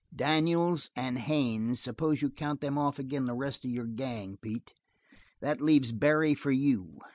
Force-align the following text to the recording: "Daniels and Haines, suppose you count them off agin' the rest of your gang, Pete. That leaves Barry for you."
"Daniels 0.15 0.89
and 0.95 1.19
Haines, 1.19 1.79
suppose 1.79 2.23
you 2.23 2.31
count 2.31 2.59
them 2.59 2.75
off 2.75 2.97
agin' 2.99 3.25
the 3.25 3.35
rest 3.35 3.63
of 3.65 3.69
your 3.69 3.85
gang, 3.85 4.35
Pete. 4.41 4.73
That 5.41 5.61
leaves 5.61 5.91
Barry 5.91 6.33
for 6.33 6.49
you." 6.51 6.97